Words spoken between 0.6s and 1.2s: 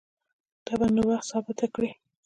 دا به نو